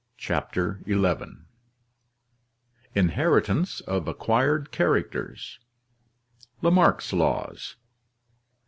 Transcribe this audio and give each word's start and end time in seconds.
CHAPTER 0.17 0.81
XI 0.87 1.45
Inheritance 2.95 3.81
of 3.81 4.07
Acquired 4.07 4.71
Characters 4.71 5.59
Lamarck's 6.63 7.13
Laws. 7.13 7.75